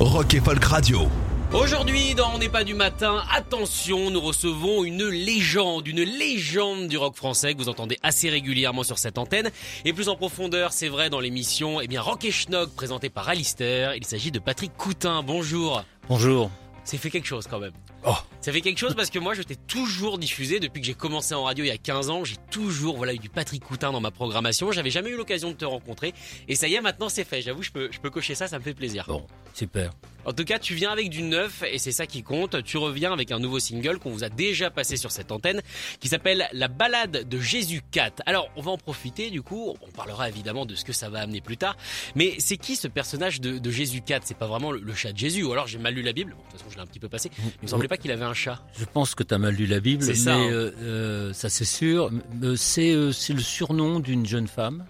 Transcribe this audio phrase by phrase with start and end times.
[0.00, 1.08] Rock et Folk Radio.
[1.52, 6.96] Aujourd'hui, dans On n'est pas du matin, attention, nous recevons une légende, une légende du
[6.96, 9.50] rock français que vous entendez assez régulièrement sur cette antenne.
[9.84, 13.28] Et plus en profondeur, c'est vrai, dans l'émission, eh bien, Rock et Schnock, présenté par
[13.28, 13.96] Alistair.
[13.96, 15.24] Il s'agit de Patrick Coutin.
[15.24, 15.82] Bonjour.
[16.08, 16.48] Bonjour.
[16.84, 17.72] C'est fait quelque chose quand même.
[18.06, 18.14] Oh.
[18.40, 21.34] Ça fait quelque chose parce que moi je t'ai toujours diffusé depuis que j'ai commencé
[21.34, 24.00] en radio il y a 15 ans, j'ai toujours voilà eu du Patrick Coutin dans
[24.00, 26.14] ma programmation, j'avais jamais eu l'occasion de te rencontrer
[26.46, 27.42] et ça y est maintenant c'est fait.
[27.42, 29.04] J'avoue je peux je peux cocher ça, ça me fait plaisir.
[29.08, 29.90] Bon, super.
[30.28, 32.62] En tout cas, tu viens avec du neuf et c'est ça qui compte.
[32.62, 35.62] Tu reviens avec un nouveau single qu'on vous a déjà passé sur cette antenne
[36.00, 38.24] qui s'appelle La balade de Jésus 4.
[38.26, 41.20] Alors, on va en profiter du coup, on parlera évidemment de ce que ça va
[41.20, 41.78] amener plus tard.
[42.14, 45.12] Mais c'est qui ce personnage de, de Jésus 4 C'est pas vraiment le, le chat
[45.12, 46.32] de Jésus ou alors j'ai mal lu la Bible.
[46.32, 47.30] Bon, de toute façon, je l'ai un petit peu passé.
[47.38, 48.62] Il me semblait pas qu'il avait un chat.
[48.78, 50.48] Je pense que tu as mal lu la Bible, mais ça, hein.
[50.50, 52.10] euh, euh, ça c'est sûr.
[52.42, 54.84] Euh, C'est euh, le surnom d'une jeune femme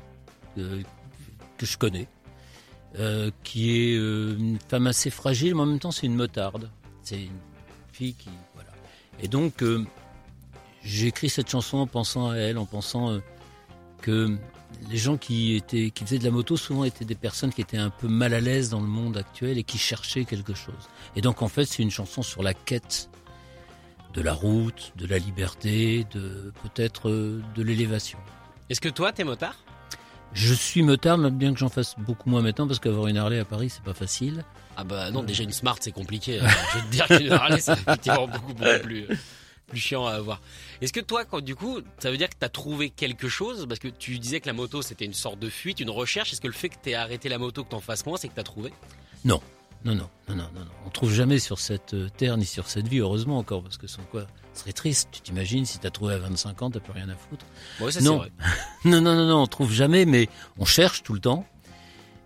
[0.57, 2.09] que je connais,
[3.45, 6.71] qui est une femme assez fragile, mais en même temps c'est une motarde.
[7.03, 7.41] C'est une
[7.93, 8.71] fille qui voilà.
[9.23, 9.63] Et donc
[10.83, 13.21] j'ai écrit cette chanson en pensant à elle, en pensant
[14.03, 14.37] que
[14.91, 17.79] les gens qui étaient qui faisaient de la moto souvent étaient des personnes qui étaient
[17.79, 20.89] un peu mal à l'aise dans le monde actuel et qui cherchaient quelque chose.
[21.17, 23.11] Et donc en fait c'est une chanson sur la quête
[24.15, 28.19] de la route, de la liberté, de peut-être euh, de l'élévation.
[28.71, 29.55] Est-ce que toi, t'es motard?
[30.33, 33.39] Je suis motard, mais bien que j'en fasse beaucoup moins maintenant parce qu'avoir une Harley
[33.39, 34.45] à Paris c'est pas facile.
[34.77, 36.39] Ah bah non, déjà une Smart c'est compliqué.
[36.39, 39.07] Alors, je vais te dire qu'une Harley c'est effectivement beaucoup, beaucoup plus,
[39.69, 40.41] plus chiant à avoir.
[40.81, 43.67] Est-ce que toi, quand, du coup, ça veut dire que t'as trouvé quelque chose?
[43.69, 46.33] Parce que tu disais que la moto c'était une sorte de fuite, une recherche.
[46.33, 48.35] Est-ce que le fait que t'aies arrêté la moto, que t'en fasses moins, c'est que
[48.35, 48.73] t'as trouvé?
[49.25, 49.41] Non,
[49.85, 50.67] non, non, non, non, non.
[50.87, 53.87] On trouve jamais sur cette euh, terre ni sur cette vie, heureusement encore, parce que
[53.87, 55.09] sans quoi, ce serait triste.
[55.13, 57.45] Tu t'imagines si t'as trouvé à 25 ans, t'as plus rien à foutre.
[57.81, 58.17] Ouais, ça Non.
[58.19, 58.33] vrai.
[58.85, 60.29] Non, non, non, non, on trouve jamais, mais
[60.59, 61.45] on cherche tout le temps.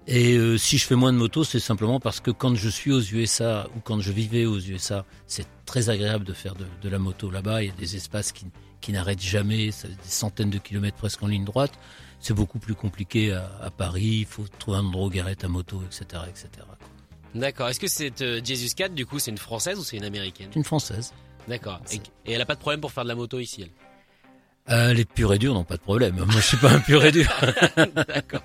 [0.06, 2.90] Et euh, si je fais moins de moto, c'est simplement parce que quand je suis
[2.90, 6.88] aux USA ou quand je vivais aux USA, c'est très agréable de faire de, de
[6.88, 7.62] la moto là-bas.
[7.62, 8.46] Il y a des espaces qui,
[8.80, 11.72] qui n'arrêtent jamais, des centaines de kilomètres presque en ligne droite.
[12.18, 14.18] C'est beaucoup plus compliqué à, à Paris.
[14.20, 16.48] Il faut trouver un endroit où garer ta moto, etc., etc.
[17.34, 17.69] D'accord.
[17.69, 20.48] Est-ce que cette euh, Jesus 4, du coup, c'est une française ou c'est une américaine?
[20.50, 21.12] C'est une française.
[21.48, 21.80] D'accord.
[21.92, 21.96] Et,
[22.26, 23.70] et elle a pas de problème pour faire de la moto ici, elle?
[24.71, 26.17] Euh, les purs et durs n'ont pas de problème.
[26.27, 27.28] Moi, je suis pas un pur et dur.
[27.77, 28.43] D'accord.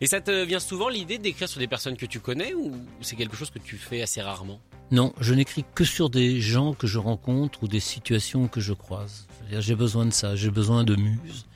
[0.00, 3.16] Et ça te vient souvent l'idée d'écrire sur des personnes que tu connais ou c'est
[3.16, 4.60] quelque chose que tu fais assez rarement?
[4.90, 8.72] Non, je n'écris que sur des gens que je rencontre ou des situations que je
[8.72, 9.26] croise.
[9.50, 11.46] J'ai besoin de ça, j'ai besoin de muse,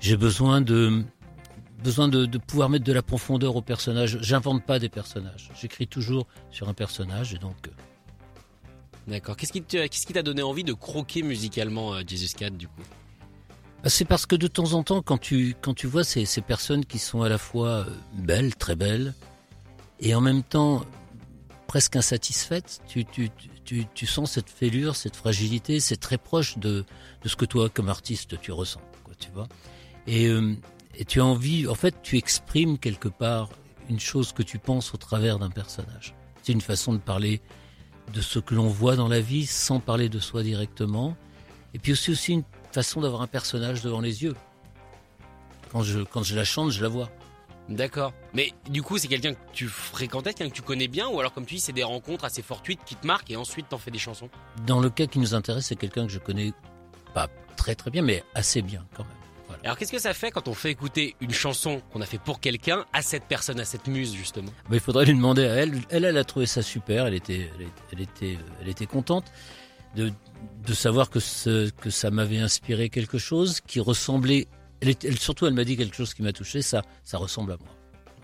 [0.00, 1.04] j'ai besoin de
[1.82, 4.18] besoin de, de pouvoir mettre de la profondeur au personnage.
[4.22, 5.50] J'invente pas des personnages.
[5.60, 7.70] J'écris toujours sur un personnage et donc euh,
[9.06, 9.36] D'accord.
[9.36, 12.82] Qu'est-ce qui t'a donné envie de croquer musicalement euh, Jesus 4 du coup?
[13.88, 16.84] C'est parce que de temps en temps, quand tu quand tu vois ces, ces personnes
[16.84, 19.14] qui sont à la fois euh, belles, très belles,
[20.00, 20.84] et en même temps
[21.66, 23.30] presque insatisfaites, tu tu,
[23.64, 26.84] tu, tu, sens cette fêlure, cette fragilité, c'est très proche de,
[27.22, 28.80] de ce que toi, comme artiste, tu ressens,
[29.18, 29.48] tu vois.
[30.06, 30.54] Et, euh,
[30.94, 33.50] et tu as envie, en fait, tu exprimes quelque part
[33.88, 36.14] une chose que tu penses au travers d'un personnage.
[36.42, 37.40] C'est une façon de parler
[38.14, 41.16] de ce que l'on voit dans la vie sans parler de soi directement.
[41.74, 42.44] Et puis aussi, aussi une
[42.76, 44.34] façon d'avoir un personnage devant les yeux.
[45.72, 47.08] Quand je, quand je la chante, je la vois.
[47.68, 48.12] D'accord.
[48.34, 51.32] Mais du coup, c'est quelqu'un que tu fréquentais, quelqu'un que tu connais bien ou alors
[51.32, 53.90] comme tu dis, c'est des rencontres assez fortuites qui te marquent et ensuite t'en fais
[53.90, 54.28] des chansons?
[54.66, 56.52] Dans le cas qui nous intéresse, c'est quelqu'un que je connais
[57.14, 59.12] pas très très bien, mais assez bien quand même.
[59.48, 59.62] Voilà.
[59.64, 62.38] Alors qu'est-ce que ça fait quand on fait écouter une chanson qu'on a fait pour
[62.40, 64.52] quelqu'un à cette personne, à cette muse justement?
[64.70, 65.80] Mais il faudrait lui demander à elle.
[65.88, 67.06] Elle, elle a trouvé ça super.
[67.06, 69.24] Elle était, elle, était- elle était, elle était contente
[69.94, 70.12] de,
[70.66, 74.48] de savoir que, ce, que ça m'avait inspiré quelque chose qui ressemblait.
[74.80, 76.62] Elle, surtout, elle m'a dit quelque chose qui m'a touché.
[76.62, 77.68] Ça, ça ressemble à moi.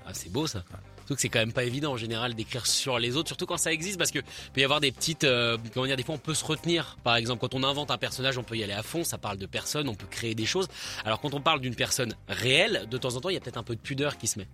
[0.06, 0.64] Ah, c'est beau ça.
[0.99, 3.56] Surtout que c'est quand même pas évident en général d'écrire sur les autres, surtout quand
[3.56, 4.20] ça existe, parce que
[4.53, 6.97] peut y avoir des petites, euh, comment dire, des fois on peut se retenir.
[7.03, 9.03] Par exemple, quand on invente un personnage, on peut y aller à fond.
[9.03, 10.69] Ça parle de personnes, on peut créer des choses.
[11.05, 13.56] Alors quand on parle d'une personne réelle, de temps en temps, il y a peut-être
[13.56, 14.47] un peu de pudeur qui se met.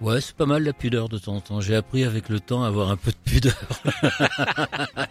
[0.00, 1.60] Ouais, c'est pas mal la pudeur de temps en temps.
[1.60, 3.54] J'ai appris avec le temps à avoir un peu de pudeur.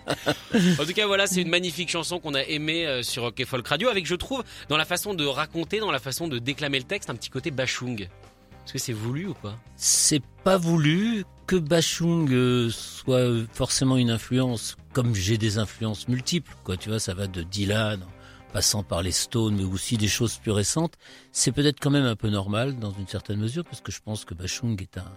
[0.79, 3.45] En tout cas, voilà, c'est une magnifique chanson qu'on a aimée euh, sur Rock et
[3.45, 6.79] Folk Radio, avec, je trouve, dans la façon de raconter, dans la façon de déclamer
[6.79, 8.01] le texte, un petit côté bachung.
[8.01, 9.55] Est-ce que c'est voulu ou pas?
[9.75, 16.53] C'est pas voulu que Bachung euh, soit forcément une influence, comme j'ai des influences multiples,
[16.63, 16.75] quoi.
[16.75, 18.01] Tu vois, ça va de Dylan,
[18.53, 20.93] passant par les Stones, mais aussi des choses plus récentes.
[21.31, 24.25] C'est peut-être quand même un peu normal dans une certaine mesure, parce que je pense
[24.25, 25.11] que Bachung est un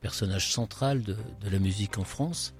[0.00, 1.16] personnage central de,
[1.50, 2.54] la musique en France.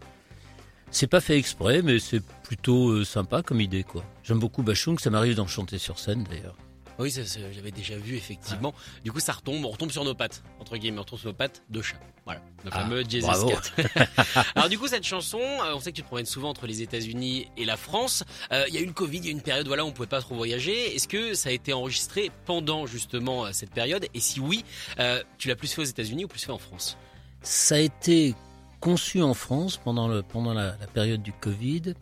[0.90, 4.04] C'est pas fait exprès, mais c'est plutôt euh, sympa comme idée, quoi.
[4.22, 6.56] J'aime beaucoup Bachung, ça m'arrive d'en chanter sur scène d'ailleurs.
[6.98, 8.72] Oui, ça, ça, j'avais déjà vu effectivement.
[9.04, 11.34] Du coup, ça retombe, on retombe sur nos pattes, entre guillemets, on retombe sur nos
[11.34, 11.98] pattes de chat.
[12.24, 13.50] Voilà, le Ah, fameux Jesus bravo.
[13.50, 14.08] Cat.
[14.54, 16.82] Alors du coup, cette chanson, euh, on sait que tu te promènes souvent entre les
[16.82, 18.24] États-Unis et la France.
[18.52, 19.88] Euh, Il y a eu une Covid, il y a eu une période, voilà, où
[19.88, 20.94] on pouvait pas trop voyager.
[20.96, 24.06] Est-ce que ça a été enregistré pendant justement euh, cette période?
[24.14, 24.64] Et si oui,
[24.98, 26.96] euh, tu l'as plus fait aux États-Unis ou plus fait en France?
[27.42, 28.34] Ça a été
[28.80, 31.94] conçu en France pendant, le, pendant la, la période du Covid.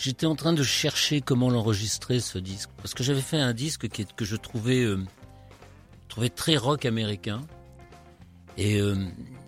[0.00, 3.86] J'étais en train de chercher comment l'enregistrer ce disque parce que j'avais fait un disque
[3.90, 5.04] qui est, que je trouvais, euh,
[6.08, 7.42] trouvais très rock américain
[8.56, 8.96] et, euh,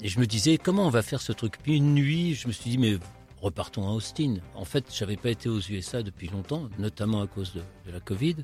[0.03, 1.55] et je me disais comment on va faire ce truc?
[1.63, 2.99] Puis une nuit, je me suis dit mais
[3.41, 4.35] repartons à Austin.
[4.55, 8.01] En fait, j'avais pas été aux USA depuis longtemps, notamment à cause de, de la
[8.01, 8.37] Covid.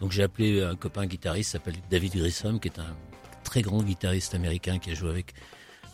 [0.00, 2.96] Donc j'ai appelé un copain guitariste, qui s'appelle David Grissom, qui est un
[3.44, 5.32] très grand guitariste américain qui a joué avec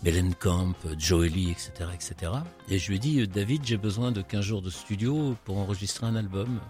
[0.03, 2.33] Mellencamp, Joe Ely, etc., etc.
[2.69, 5.59] Et je lui ai dit, euh, David, j'ai besoin de 15 jours de studio pour
[5.59, 6.61] enregistrer un album.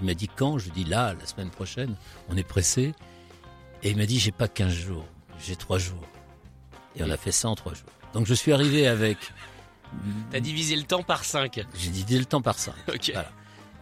[0.00, 0.58] Il m'a dit quand?
[0.58, 1.94] Je lui ai dit là, la semaine prochaine.
[2.28, 2.92] On est pressé.
[3.84, 5.06] Et il m'a dit, j'ai pas 15 jours,
[5.44, 6.02] j'ai 3 jours.
[6.96, 7.88] Et on a fait ça en 3 jours.
[8.14, 9.18] Donc je suis arrivé avec,
[10.30, 11.64] T'as divisé le temps par 5.
[11.78, 12.74] j'ai dit le temps par 5.
[12.94, 13.10] Ok.
[13.12, 13.30] Voilà.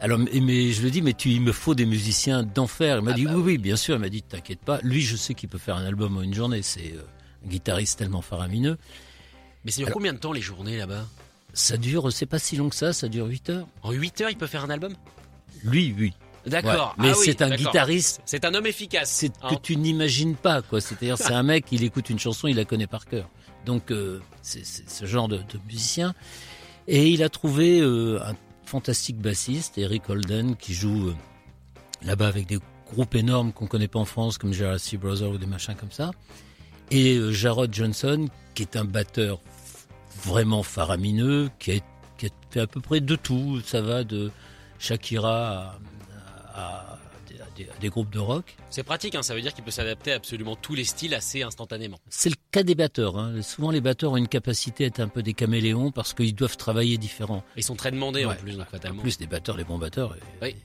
[0.02, 2.98] Alors, mais- je lui ai dit, mais tu, il me faut des musiciens d'enfer.
[2.98, 3.96] Il m'a Ah dit, bah oui, oui, bien sûr.
[3.96, 4.78] Il m'a dit, t'inquiète pas.
[4.82, 6.62] Lui, je sais qu'il peut faire un album en une journée.
[6.62, 7.02] C'est euh,
[7.46, 8.78] guitariste tellement faramineux.
[9.64, 11.06] Mais ça dure Alors- combien de temps les journées là-bas?
[11.52, 13.66] Ça dure, c'est pas si long que ça, ça dure 8 heures.
[13.82, 14.94] En 8 heures, il peut faire un album?
[15.64, 16.12] Lui, oui.
[16.46, 16.94] D'accord.
[16.96, 17.04] Ouais.
[17.06, 19.10] Mais Ah oui, c'est un guitariste C'est un homme efficace.
[19.10, 19.48] c'est hein.
[19.50, 20.80] que tu n'imagines pas, quoi.
[20.80, 23.28] C'est-à-dire, c'est un mec, il écoute une chanson, il la connaît par cœur.
[23.66, 26.14] Donc, euh, c'est ce genre de, de musicien.
[26.88, 28.34] Et il a trouvé euh, un
[28.64, 31.14] fantastique bassiste, Eric Holden, qui joue euh,
[32.02, 32.58] là-bas avec des
[32.90, 36.10] groupes énormes qu'on connaît pas en France, comme Jurassic Brothers ou des machins comme ça.
[36.90, 39.40] Et euh, Jarrod Johnson, qui est un batteur
[40.24, 41.74] vraiment faramineux, qui a,
[42.18, 43.60] qui a fait à peu près de tout.
[43.64, 44.30] Ça va de
[44.78, 45.78] Shakira
[46.54, 46.98] à, à
[47.28, 48.56] des- à des- à des groupes de rock.
[48.70, 51.42] C'est pratique, hein, ça veut dire qu'il peut s'adapter à absolument tous les styles assez
[51.42, 51.98] instantanément.
[52.08, 53.16] C'est le cas des batteurs.
[53.18, 53.40] hein.
[53.42, 56.56] Souvent, les batteurs ont une capacité à être un peu des caméléons parce qu'ils doivent
[56.56, 57.44] travailler différent.
[57.56, 59.02] Ils sont très demandés en plus, donc En fatalement.
[59.02, 60.56] plus, des batteurs, les bons batteurs, Oui.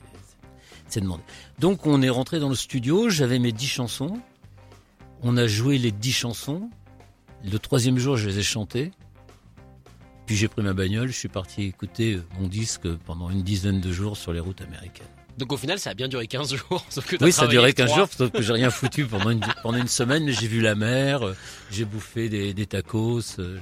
[0.88, 1.22] c'est demandé.
[1.60, 3.08] Donc, on est rentré dans le studio.
[3.10, 4.18] J'avais mes dix chansons.
[5.22, 6.70] On a joué les dix chansons.
[7.44, 8.92] Le troisième jour, je les ai chantées.
[10.26, 13.92] Puis j'ai pris ma bagnole, je suis parti écouter mon disque pendant une dizaine de
[13.92, 15.06] jours sur les routes américaines.
[15.38, 16.84] Donc au final, ça a bien duré 15 jours.
[16.90, 17.98] Sauf que Oui, ça a duré que 15 trois.
[17.98, 20.74] jours, sauf que j'ai rien foutu pendant une, pendant une semaine, mais j'ai vu la
[20.74, 21.36] mer, euh,
[21.70, 23.58] j'ai bouffé des, des tacos, euh,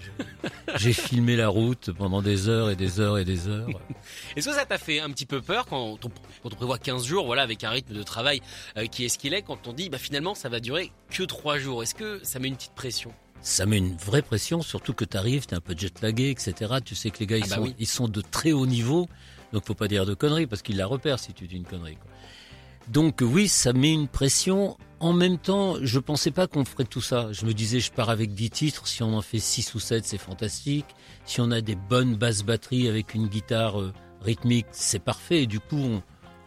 [0.77, 3.67] j'ai- filmé la route pendant des heures et des heures et des heures.
[4.37, 6.11] Est-ce que ça t'a fait un petit peu peur quand on, quand
[6.53, 8.41] on prévoit 15 jours, voilà, avec un rythme de travail
[8.77, 11.25] euh, qui est ce qu'il est, quand on dit, bah finalement, ça va durer que
[11.25, 11.83] 3 jours?
[11.83, 13.13] Est-ce que ça met une petite pression?
[13.43, 16.75] Ça met une vraie pression, surtout que tu arrives, tu es un peu jet-lagué, etc.
[16.85, 17.75] Tu sais que les gars, ils, Ah bah sont, oui.
[17.79, 19.07] ils sont de très haut niveau,
[19.53, 21.99] donc faut pas dire de conneries, parce qu'ils la repèrent si tu dis une connerie.
[22.89, 24.77] Donc oui, ça met une pression.
[25.01, 27.33] En même temps, je pensais pas qu'on ferait tout ça.
[27.33, 30.05] Je me disais, je pars avec 10 titres, si on en fait 6 ou 7,
[30.05, 30.87] c'est fantastique.
[31.25, 35.43] Si on a des bonnes basses batteries avec une guitare euh, rythmique, c'est parfait.
[35.43, 36.03] Et du coup, on,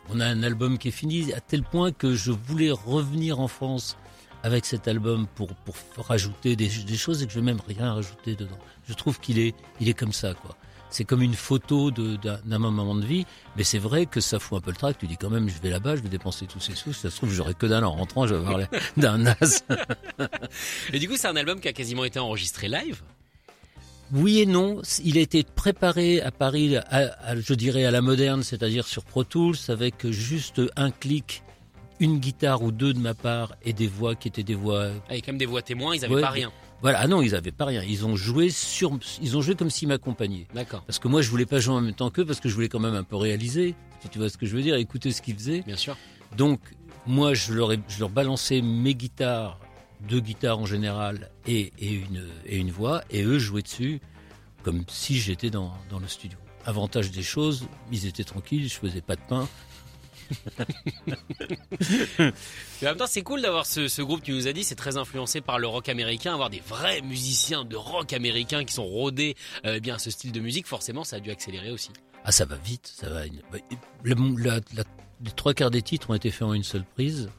[0.09, 3.47] on a un album qui est fini, à tel point que je voulais revenir en
[3.47, 3.97] France
[4.43, 5.75] avec cet album pour, pour
[6.05, 8.57] rajouter des, des choses et que je vais même rien rajouter dedans.
[8.87, 10.55] Je trouve qu'il est, il est comme ça, quoi.
[10.89, 13.25] C'est comme une photo d'un d'un moment de vie,
[13.57, 14.97] mais c'est vrai que ça fout un peu le trac.
[14.97, 16.93] Tu dis quand même, je vais là-bas, je vais dépenser tous ces sous.
[16.93, 19.65] Si ça se trouve, j'aurai que dalle en rentrant, je vais avoir l'air d'un naze.
[20.93, 23.01] Et du coup, c'est un album qui a quasiment été enregistré live?
[24.13, 24.81] Oui et non.
[25.03, 29.03] Il a été préparé à Paris, à- à- je dirais à la moderne, c'est-à-dire sur
[29.03, 31.43] Pro Tools, avec juste un clic,
[31.99, 35.25] une guitare ou deux de ma part et des voix qui étaient des voix Avec
[35.25, 36.53] quand même des voix témoins, ils avaient Ouais, pas rien.
[36.81, 37.81] Voilà, ah non, ils avaient pas rien.
[37.83, 40.47] Ils ont joué sur, ils ont joué comme s'ils m'accompagnaient.
[40.53, 42.53] D'accord, Parce que moi, je voulais pas jouer en même temps qu'eux parce que je
[42.55, 43.73] voulais quand même un peu réaliser.
[44.01, 45.61] Si tu vois ce que je veux dire, écouter ce qu'ils faisaient.
[45.65, 45.97] bien sûr.
[46.37, 46.59] Donc,
[47.07, 49.59] moi, je leur, ai- je leur balançais mes guitares,
[50.07, 53.99] deux guitares en général et, et une, et une voix, et eux jouaient dessus
[54.61, 56.37] comme si j'étais dans, dans le studio.
[56.65, 59.47] Avantage des choses, ils étaient tranquilles, je faisais pas de pain.
[62.81, 65.41] En même temps, c'est cool d'avoir ce, groupe, tu nous as dit, c'est très influencé
[65.41, 69.75] par le rock américain, avoir des vrais musiciens de rock américain qui sont rodés euh,
[69.77, 71.89] eh bien, à ce style de musique, forcément, ça a dû accélérer aussi.
[72.23, 73.21] Ah, ça va vite, ça va.
[73.51, 73.57] bah,
[75.23, 77.29] les trois quarts des titres ont été faits en une seule prise.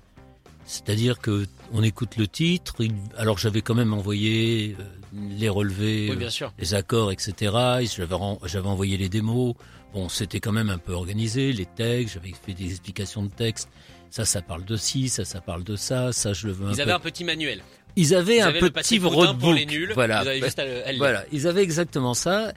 [0.64, 2.76] C'est-à-dire que on écoute le titre,
[3.16, 6.53] alors j'avais quand même envoyé euh, les relevés, Oui, bien sûr.
[6.59, 7.53] les accords, etc.
[7.81, 9.55] Et J'avais envoyé les démos.
[9.95, 13.69] Bon, c'était quand même un peu organisé, les textes, j'avais fait des explications de texte.
[14.11, 16.71] Ça, ça parle de ci, ça, ça parle de ça, ça, je le veux un
[16.73, 16.83] Ils peu.
[16.83, 17.62] avaient un petit manuel.
[17.97, 19.38] Ils avaient Ils un avaient petit roadbook.
[19.41, 19.93] pour les nuls.
[19.95, 20.23] Voilà.
[20.23, 20.93] Vous avez juste à le- à.
[20.97, 22.53] Voilà, ils avaient exactement ça.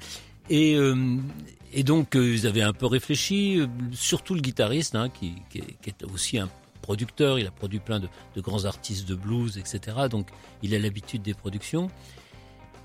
[0.50, 1.18] Et, euh,
[1.74, 5.60] et donc, euh, ils avaient un peu réfléchi, euh, surtout le guitariste, hein, qui, qui,
[5.60, 6.50] est, qui est aussi un
[6.82, 7.40] producteur.
[7.40, 9.98] Il a produit plein de, de grands artistes de blues, etc.
[10.10, 10.28] Donc,
[10.64, 11.90] il a l'habitude des productions.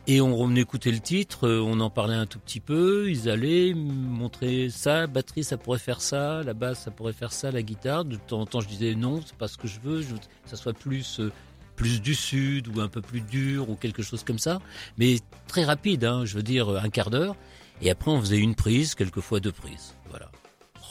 [0.09, 3.11] Et on, on écoutait le titre, euh, on en parlait un tout petit peu.
[3.11, 7.51] Ils allaient montrer ça, batterie, ça pourrait faire ça, la basse, ça pourrait faire ça,
[7.51, 8.05] la guitare.
[8.05, 10.03] De temps en temps, je disais non, c'est pas ce que je veux.
[10.03, 11.33] Je veux que ça soit plus euh,
[11.75, 14.61] plus du sud ou un peu plus dur ou quelque chose comme ça.
[14.97, 17.35] Mais très rapide, hein, je veux dire un quart d'heure.
[17.83, 19.95] Et après, on faisait une prise, quelquefois deux prises.
[20.09, 20.31] Voilà.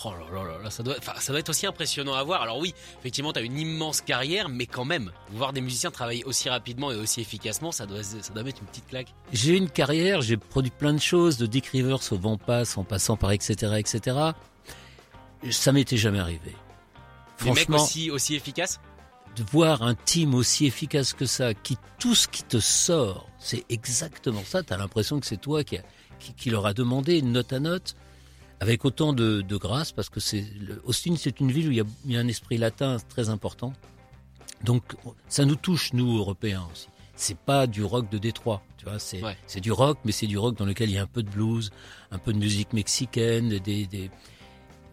[0.07, 2.41] Oh là là là là, ça doit, enfin, ça doit être aussi impressionnant à voir.
[2.43, 6.23] Alors oui, effectivement, tu as une immense carrière, mais quand même, voir des musiciens travailler
[6.25, 9.13] aussi rapidement et aussi efficacement, ça doit, ça doit mettre une petite claque.
[9.33, 12.83] J'ai une carrière, j'ai produit plein de choses, de Dick Rivers au Vent Passe, en
[12.83, 13.73] passant par etc.
[13.77, 14.17] etc.
[15.51, 16.39] Ça m'était jamais arrivé.
[17.43, 18.79] Des mecs Franchement, aussi, aussi efficaces?
[19.35, 23.65] de voir un team aussi efficace que ça, qui tout ce qui te sort, c'est
[23.67, 24.63] exactement ça.
[24.63, 25.83] T'as l'impression que c'est toi qui, a-
[26.19, 27.95] qui, qui leur a demandé note à note,
[28.59, 30.45] avec autant de, de grâce, parce que c'est
[30.85, 33.29] Austin, c'est une ville où il y, a, il y a un esprit latin très
[33.29, 33.73] important.
[34.63, 34.83] Donc
[35.27, 36.87] ça nous touche nous Européens aussi.
[37.17, 38.99] C'est pas du rock de Détroit, tu vois.
[38.99, 39.37] C'est Ouais.
[39.61, 41.71] du rock, mais c'est du rock dans lequel il y a un peu de blues,
[42.11, 44.09] un peu de musique mexicaine, des, des...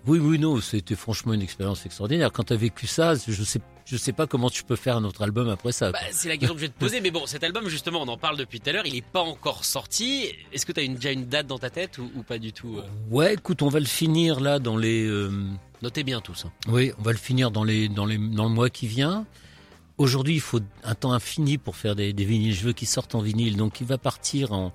[0.07, 2.31] Oui, oui, non, c'était franchement une expérience extraordinaire.
[2.33, 5.05] Quand tu as vécu ça, je sais, je sais pas comment tu peux faire un
[5.05, 5.91] autre album après ça.
[5.93, 8.09] Bah, c'est la question que je vais te poser, mais bon, cet album, justement, on
[8.09, 10.27] en parle depuis tout à l'heure, il est pas encore sorti.
[10.53, 12.53] Est-ce que tu as une, déjà une date dans ta tête ou, ou pas du
[12.53, 12.83] tout euh?
[13.11, 15.05] Ouais, écoute, on va le finir là dans les.
[15.07, 15.31] euh,
[15.83, 16.49] Notez bien tout ça.
[16.69, 19.27] Oui, on va le finir dans les dans les dans le mois qui vient.
[19.99, 22.55] Aujourd'hui, il faut un temps infini pour faire des, des vinyles.
[22.55, 24.73] Je veux qu'il sorte en vinyle, donc il va partir en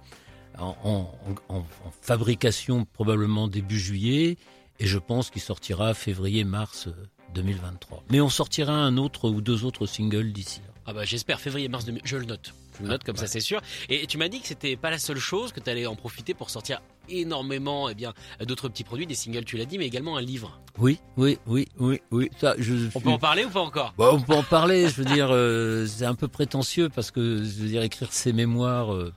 [0.60, 1.14] en, en-
[1.50, 1.66] en- en
[2.02, 4.38] fabrication probablement début juillet,
[4.80, 6.90] et je pense qu'il sortira février-mars
[7.38, 8.04] 2023.
[8.10, 10.74] Mais on sortira un autre ou deux autres singles d'ici là.
[10.90, 12.02] Ah bah j'espère février-mars 2000.
[12.06, 12.54] Je le note.
[12.78, 13.62] Je le note comme ça, c'est sûr.
[13.90, 16.34] Et tu m'as dit que c'était pas la seule chose, que tu allais en profiter
[16.34, 18.14] pour sortir énormément, eh bien,
[18.46, 20.60] d'autres petits produits, des singles, tu l'as dit, mais également un livre.
[20.78, 22.30] Oui, oui, oui, oui, oui.
[22.40, 23.94] Ça, je, On peut en parler ou pas encore?
[23.98, 27.44] Bah, on peut en parler, je veux dire, euh, c'est un peu prétentieux parce que,
[27.44, 29.14] je veux dire, écrire ses mémoires, euh,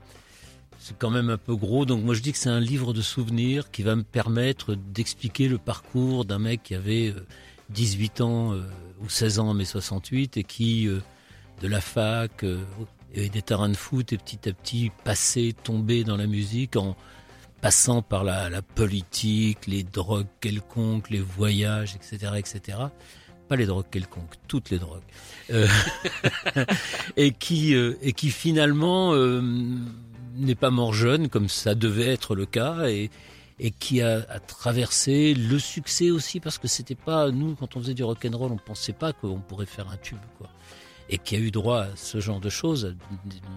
[0.81, 1.85] c'est quand même un peu gros.
[1.85, 5.47] Donc moi je dis que c'est un livre de souvenirs qui va me permettre d'expliquer
[5.47, 7.27] le parcours d'un mec qui avait euh,
[7.71, 8.63] 18 ans euh,
[9.03, 11.01] ou 16 ans en mai 68 et qui, euh,
[11.63, 12.63] de la fac euh,
[13.15, 16.97] et des terrains de foot, est petit à petit passé, tombé dans la musique en
[17.61, 22.79] passant par la, la politique, les drogues quelconques, les voyages, etc., etc
[23.49, 25.03] pas les drogues quelconques, toutes les drogues,
[27.17, 29.13] et qui et qui finalement
[30.37, 33.11] n'est pas mort jeune comme ça devait être le cas et
[33.63, 37.95] et qui a, traversé le succès aussi parce que c'était pas nous quand on faisait
[37.95, 40.49] du rock and roll on pensait pas qu'on pourrait faire un tube quoi
[41.11, 42.97] et qui a eu droit à ce genre de choses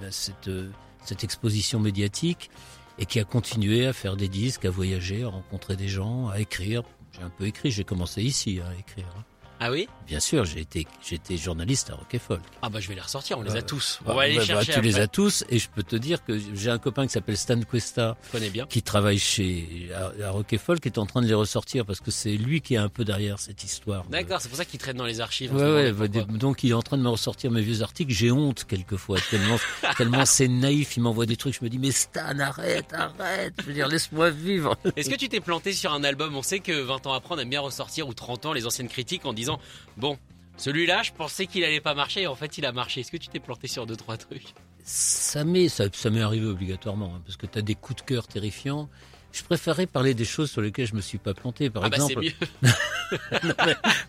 [0.06, 0.70] à cette euh,
[1.06, 2.52] cette exposition médiatique
[3.00, 6.40] et qui a continué à faire des disques à voyager à rencontrer des gens à
[6.42, 6.84] écrire
[7.14, 9.24] j'ai un peu écrit j'ai commencé ici à écrire hein.
[9.66, 9.88] Ah oui?
[10.08, 12.42] Bien sûr, j'ai été, j'étais journaliste à Folk.
[12.62, 14.00] Ah bah je vais les ressortir, on les a tous.
[14.04, 15.84] On Bah, va aller bah, les bah, chercher tu les as tous, et je peux
[15.84, 18.66] te dire que j'ai un copain qui s'appelle Stan Cuesta, connais bien.
[18.66, 22.12] qui travaille chez à, à Folk, qui est en train de les ressortir parce que
[22.12, 24.04] c'est lui qui est un peu derrière cette histoire.
[24.04, 25.56] de- D'accord, c'est pour ça qu'ils traînent dans les archives.
[25.56, 28.12] Ouais, ouais, bah, donc il est en train de me ressortir mes vieux articles.
[28.14, 29.58] J'ai honte quelquefois, tellement,
[29.98, 30.98] tellement c'est naïf.
[30.98, 31.56] Il m'envoie des trucs.
[31.58, 33.54] Je me dis, mais Stan, arrête, arrête.
[33.62, 34.76] Je veux dire, laisse-moi vivre.
[34.98, 36.36] Est-ce que tu t'es planté sur un album?
[36.36, 38.90] On sait que 20 ans après, on aime bien ressortir, ou 30 ans, les anciennes
[38.90, 39.60] critiques en disant
[39.98, 40.18] Bon,
[40.58, 43.02] celui-là, je pensais qu'il allait pas marcher, et en fait, il a marché.
[43.02, 44.54] Est-ce que tu t'es planté sur deux trois trucs?
[44.84, 48.28] Ça m'est, ça, ça arrivé obligatoirement, hein, parce que tu as des coups de cœur
[48.28, 48.90] terrifiants.
[49.32, 51.70] Je préférais parler des choses sur lesquelles je me suis pas planté.
[51.70, 52.24] Par Ah bah exemple,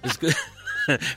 [0.03, 0.27] parce que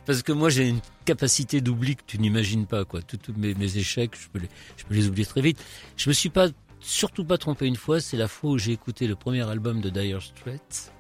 [0.06, 3.02] parce que moi j'ai une capacité d'oubli que tu n'imagines pas quoi.
[3.02, 5.62] Tous tous mes, mes échecs, je peux les je peux les oublier très vite.
[5.98, 6.48] Je me suis pas
[6.80, 8.00] surtout pas trompé une fois.
[8.00, 10.94] C'est la fois où j'ai écouté le premier album de Dire Straits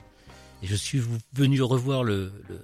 [0.62, 1.02] et je suis
[1.34, 2.60] venu revoir le le,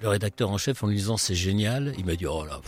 [0.00, 1.94] le, rédacteur en chef en lui disant c'est génial.
[1.98, 2.60] Il m'a dit oh là.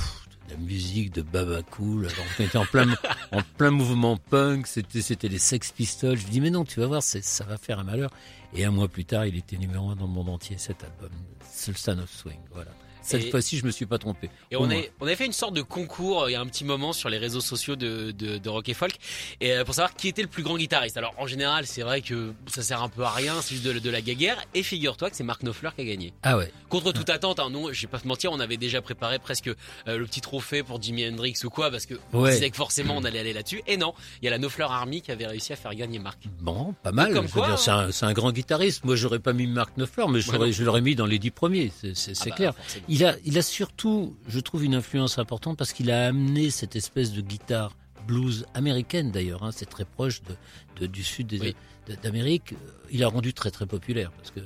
[0.48, 2.86] la musique de Baba Cool, alors on était en plein,
[3.32, 6.16] en plein mouvement punk, c'était, les Sex Pistols.
[6.16, 8.10] Je lui dis, mais non, tu vas voir, ça va faire un malheur.
[8.54, 11.10] Et un mois plus tard, il était numéro un dans le monde entier, cet album,
[11.52, 12.70] Sultan of Swing, voilà.
[13.06, 14.28] Cette Et- fois-ci, je me suis pas trompé.
[14.50, 16.46] Et on, est, on avait fait une sorte de concours euh, il y a un
[16.46, 18.92] petit moment sur les réseaux sociaux de, de, de rock et folk
[19.40, 20.96] et euh, pour savoir qui était le plus grand guitariste.
[20.96, 23.78] Alors en général c'est vrai que ça sert un peu à rien, c'est juste de,
[23.78, 24.42] de la gaguerre.
[24.54, 26.12] Et figure-toi que c'est Mark Knopfler qui a gagné.
[26.22, 26.50] Ah ouais.
[26.68, 29.48] Contre toute attente, hein, non, je vais pas te mentir, on avait déjà préparé presque
[29.48, 29.54] euh,
[29.98, 33.04] le petit trophée pour Jimi Hendrix ou quoi parce que on disait que forcément on
[33.04, 33.62] allait aller là-dessus.
[33.66, 36.18] Et non, il y a la Knopfler Army qui avait réussi à faire gagner Mark.
[36.40, 37.12] Bon, pas mal.
[37.12, 37.88] comme je quoi, veux dire, hein.
[37.92, 38.84] c'est un, grand guitariste.
[38.84, 40.52] Moi, j'aurais pas mis Mark Knopfler, mais je, Ouais, l'aurais- non.
[40.52, 41.70] je l'aurais mis dans les dix premiers.
[41.94, 42.54] C'est Ah bah, clair.
[42.54, 42.84] forcément.
[42.96, 46.76] Il a, il a surtout, je trouve, une influence importante parce qu'il a amené cette
[46.76, 47.76] espèce de guitare
[48.06, 49.42] blues américaine d'ailleurs.
[49.42, 50.34] hein, c'est très proche de,
[50.80, 51.54] de- du sud Oui.
[52.02, 52.54] d'Amérique.
[52.90, 54.40] Il a rendu très très populaire parce que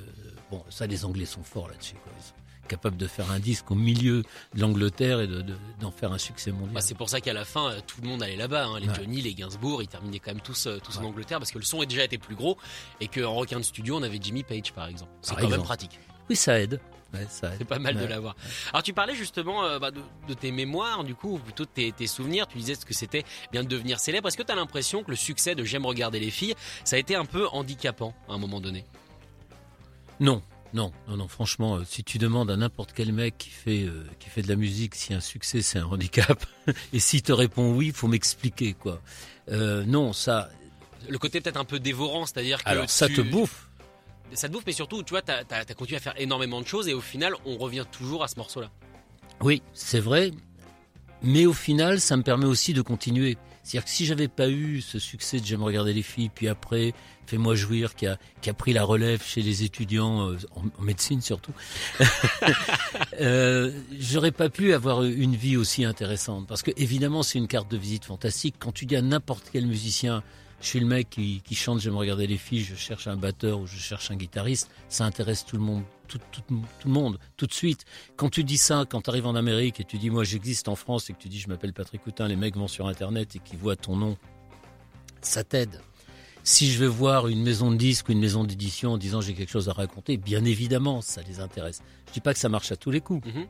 [0.51, 1.95] bon, ça, les Anglais sont forts là-dessus.
[2.19, 2.35] Ils sont
[2.69, 4.23] capables de faire un disque au milieu
[4.55, 6.73] de l'Angleterre et de- de- d'en faire un succès mondial.
[6.75, 8.67] Bah, c'est pour ça qu'à la fin, euh, tout le monde allait là-bas.
[8.67, 8.81] hein.
[8.81, 8.95] Les Ouais.
[8.95, 11.05] Johnny, les Gainsbourg, ils terminaient quand même tous, euh, en.
[11.05, 12.57] Angleterre parce que le son est déjà été plus gros
[13.01, 15.11] et qu'en requin de studio, on avait Jimmy Page par exemple.
[15.23, 15.65] C'est quand même exemple.
[15.67, 15.99] pratique.
[16.31, 16.81] Oui, ça aide.
[17.13, 17.27] Ouais.
[17.29, 18.37] C'est pas mal de l'avoir.
[18.73, 21.71] Alors tu parlais justement euh, bah, de, de tes mémoires, du coup, ou plutôt de
[21.71, 22.47] tes, tes souvenirs.
[22.47, 24.29] Tu disais ce que c'était bien de devenir célèbre.
[24.29, 26.99] Est-ce que tu as l'impression que le succès de J'aime regarder les filles, ça a
[26.99, 28.85] été un peu handicapant à un moment donné?
[30.21, 31.27] Non, non, non, non.
[31.29, 34.49] Franchement, euh, si tu demandes à n'importe quel mec qui fait euh, qui fait de
[34.49, 36.45] la musique si un succès c'est un handicap,
[36.93, 39.01] et s'il te répond oui, faut m'expliquer quoi.
[39.49, 40.49] Non, ça,
[41.09, 43.70] Le côté peut-être un peu dévorant, c'est-à-dire que alors ça te bouffe.
[44.35, 46.89] Ça te bouffe, mais surtout, tu vois, t'as as, continué à faire énormément de choses
[46.89, 48.71] et au final, on revient toujours à ce morceau-là.
[49.41, 50.33] Oui, c'est vrai.
[51.23, 53.37] Mais au final, ça me permet aussi de continuer.
[53.63, 56.95] C'est-à-dire que si j'avais pas eu ce succès de J'aime regarder les filles, puis après
[57.31, 61.53] Fais-moi jouir, qui a, pris la relève chez les étudiants, euh, en, en médecine surtout,
[63.21, 63.71] euh,
[64.01, 66.49] j'aurais pas pu avoir une vie aussi intéressante.
[66.49, 68.57] Parce que évidemment, c'est une carte de visite fantastique.
[68.59, 70.25] Quand tu dis à n'importe quel musicien,
[70.61, 73.61] je suis le mec qui, qui chante J'aime regarder les filles, je cherche un batteur
[73.61, 77.19] ou je cherche un guitariste, ça intéresse tout le monde, tout, tout, tout le monde,
[77.37, 77.85] tout de suite.
[78.17, 80.77] Quand tu dis ça, quand tu arrives en Amérique et tu dis moi j'existe en
[80.77, 83.39] France et que tu dis je m'appelle Patrick Coutin, les mecs vont sur Internet et
[83.39, 84.17] qui voient ton nom,
[85.23, 85.81] ça t'aide.
[86.43, 89.35] Si je vais voir une maison de disques ou une maison d'édition en disant j'ai
[89.35, 91.83] quelque chose à raconter, bien évidemment, ça les intéresse.
[92.09, 93.47] Je dis pas que ça marche à tous les coups, Mhm.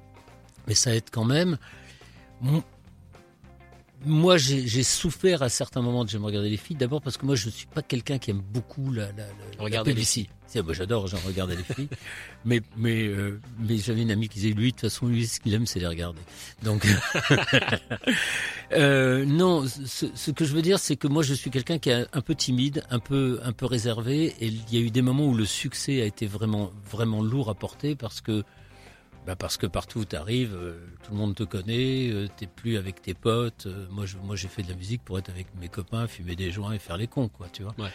[0.66, 1.56] mais ça aide quand même.
[4.04, 6.76] Moi, j'ai souffert à certains moments de J'aime regarder les filles.
[6.76, 9.24] D'abord parce que moi, je ne suis pas quelqu'un qui aime beaucoup la, la, la,
[9.58, 10.30] la Regarder les publicité.
[10.46, 11.88] C'est- moi, J'adore, j'en regarde les filles.
[12.44, 15.38] mais mais, euh, mais j'avais une amie qui disait, lui, de toute façon, lui, ce
[15.38, 16.18] qu'il aime, c'est les regarder.
[16.64, 16.86] Donc,
[18.72, 21.90] euh, non, ce, ce que je veux dire, c'est que moi, je suis quelqu'un qui
[21.90, 24.34] est un peu timide, un peu, un peu réservé.
[24.40, 27.50] Et il y a eu des moments où le succès a été vraiment, vraiment lourd
[27.50, 28.44] à porter parce que
[29.26, 30.56] bah parce que partout où tu arrives,
[31.02, 33.66] tout le monde te connaît, euh, t'es plus avec tes potes.
[33.66, 36.36] Euh, moi, je, moi, j'ai fait de la musique pour être avec mes copains, fumer
[36.36, 37.74] des joints et faire les cons, quoi, tu vois.
[37.78, 37.90] Ouais.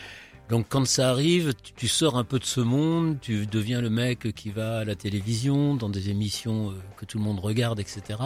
[0.49, 3.89] Donc, quand ça arrive, tu, tu sors un peu de ce monde, tu deviens le
[3.89, 7.79] mec qui va à la télévision, dans des émissions euh, que tout le monde regarde,
[7.79, 8.19] etc.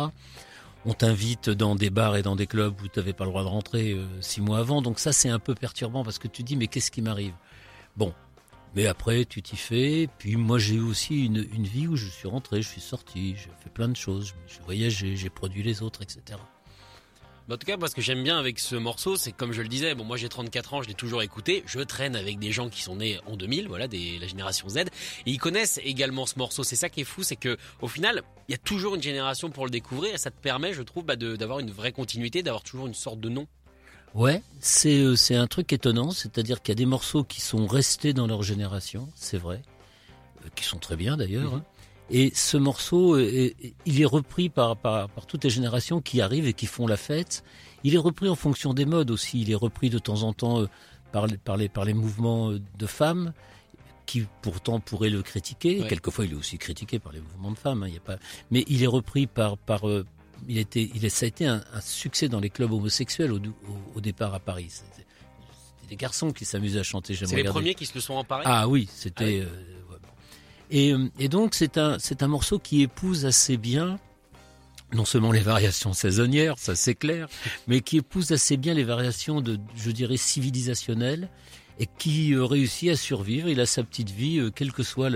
[0.86, 3.44] On t'invite dans des bars et dans des clubs où tu n'avais pas le droit
[3.44, 4.82] de rentrer euh, six mois avant.
[4.82, 7.34] Donc ça, c'est un peu perturbant parce que tu dis, mais qu'est-ce qui m'arrive?
[7.96, 8.14] Bon,
[8.76, 10.08] mais après, tu t'y fais.
[10.18, 13.36] Puis moi, j'ai eu aussi une, une vie où je suis rentré, je suis sorti,
[13.36, 14.36] j'ai fait plein de choses.
[14.48, 16.40] J'ai voyagé, j'ai produit les autres, etc.
[17.52, 19.68] En tout cas, moi, ce que j'aime bien avec ce morceau, c'est comme je le
[19.68, 21.64] disais, bon, moi j'ai 34 ans, je l'ai toujours écouté.
[21.66, 24.78] Je traîne avec des gens qui sont nés en 2000, voilà, des, la génération Z,
[24.78, 24.88] et
[25.26, 26.64] ils connaissent également ce morceau.
[26.64, 29.50] C'est ça qui est fou, c'est que au final, il y a toujours une génération
[29.50, 32.62] pour le découvrir, et ça te permet, je trouve, bah, d'avoir une vraie continuité, d'avoir
[32.62, 33.48] toujours une sorte de nom.
[34.16, 37.68] Ouais, c'est euh, c'est un truc étonnant, c'est-à-dire qu'il y a des morceaux qui sont
[37.68, 39.62] restés dans leur génération, c'est vrai,
[40.44, 41.52] euh, qui sont très bien d'ailleurs.
[41.54, 41.60] Mhm.
[41.60, 41.64] hein.
[42.12, 43.52] Et ce morceau, euh,
[43.86, 46.98] il est repris par, par, par toutes les générations qui arrivent et qui font la
[46.98, 47.44] fête.
[47.84, 49.42] Il est repris en fonction des modes aussi.
[49.42, 50.66] Il est repris de temps en temps
[51.12, 53.32] par, les, par, les, par les mouvements de femmes
[54.08, 55.82] qui pourtant pourraient le critiquer.
[55.82, 55.88] Ouais.
[55.88, 57.84] Quelquefois, il est aussi critiqué par les mouvements de femmes.
[57.84, 58.18] hein, il y a pas...
[58.50, 59.82] Mais il est repris par, par,
[60.48, 63.96] il était, il ça a été un, un succès dans les clubs homosexuels au, au,
[63.96, 64.68] au départ à Paris.
[64.70, 65.08] C'était
[65.90, 67.16] des garçons qui s'amusaient à chanter.
[67.16, 68.44] C'est les premiers qui se le sont emparés?
[68.46, 69.24] Ah oui, c'était.
[69.24, 69.40] Ah oui.
[69.42, 70.08] euh, ouais, bon.
[70.72, 74.00] et, euh, et donc c'est un c'est un morceau qui épouse assez bien
[74.94, 77.28] non seulement les variations saisonnières, ça c'est clair,
[77.68, 81.30] mais qui épouse assez bien les variations de, je dirais, civilisationnelles
[81.80, 83.50] et qui euh, réussit à survivre.
[83.50, 85.10] Il a sa petite vie, euh, quelle que soit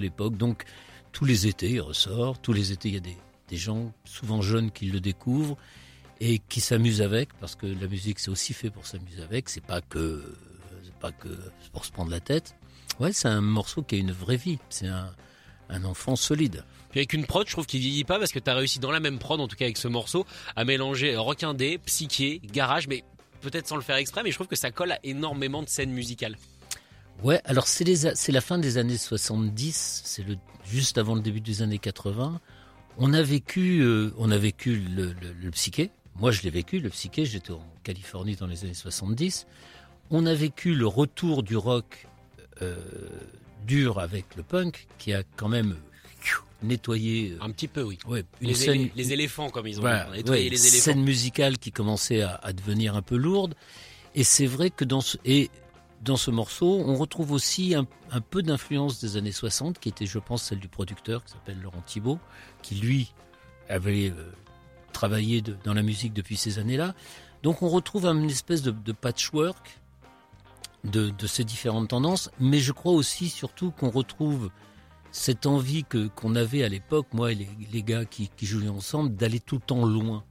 [0.00, 0.36] l'époque.
[0.36, 0.64] Donc
[1.12, 2.40] tous les étés, il ressort.
[2.40, 3.16] Tous les étés, il y a des,
[3.52, 5.58] des gens, souvent jeunes, qui le découvrent
[6.20, 9.50] et qui s'amusent avec, parce que la musique c'est aussi fait pour s'amuser avec.
[9.50, 10.34] C'est pas que
[11.00, 11.28] pas que
[11.72, 12.54] pour se prendre la tête.
[12.98, 14.58] Ouais, c'est un morceau qui a une vraie vie.
[14.70, 15.10] C'est un,
[15.68, 16.64] un enfant solide.
[16.90, 19.00] Puis avec une prod, je trouve qu'il vieillit pas parce que t'as réussi dans la
[19.00, 20.24] même prod, en tout cas avec ce morceau,
[20.56, 23.04] à mélanger rock indé, psyché, garage, mais
[23.42, 25.92] peut-être sans le faire exprès, mais je trouve que ça colle à énormément de scènes
[25.92, 26.36] musicales.
[27.22, 27.84] Ouais, alors c'est
[28.28, 30.24] la fin des années 70, c'est
[30.64, 32.40] juste avant le début des années 80.
[32.98, 35.90] On a vécu, euh, on a vécu le, le, le psyché.
[36.16, 37.24] Moi, je l'ai vécu, le psyché.
[37.24, 39.46] J'étais en Californie dans les années 70.
[40.10, 42.06] On a vécu le retour du rock
[42.60, 42.76] euh,
[43.66, 45.76] dur avec le punk, qui a quand même
[46.62, 47.36] nettoyé.
[47.40, 47.98] Un petit peu, oui.
[48.06, 50.66] ouais, une Les, scène, les éléphants, comme ils ont voilà, ouais, les éléphants.
[50.84, 53.54] scène musicale qui commençait à, à devenir un peu lourde.
[54.14, 55.50] Et c'est vrai que dans ce, et
[56.02, 57.86] dans ce morceau, on retrouve aussi un,
[58.20, 61.82] peu d'influence des années 60, qui était, je pense, celle du producteur qui s'appelle Laurent
[61.86, 62.18] Thibault,
[62.60, 63.14] qui lui
[63.68, 64.32] avait euh,
[64.92, 66.94] travaillé dans la musique depuis ces années-là.
[67.44, 69.80] Donc on retrouve une espèce de, patchwork
[70.84, 74.50] de, ces différentes tendances, mais je crois aussi surtout qu'on retrouve
[75.12, 79.14] cette envie qu'on avait à l'époque, moi et les, les gars qui, qui jouaient ensemble,
[79.14, 80.24] d'aller tout le temps loin.